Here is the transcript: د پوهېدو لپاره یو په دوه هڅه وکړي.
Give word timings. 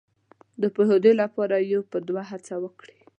د 0.61 0.63
پوهېدو 0.75 1.11
لپاره 1.21 1.55
یو 1.71 1.81
په 1.91 1.97
دوه 2.07 2.23
هڅه 2.31 2.53
وکړي. 2.63 2.97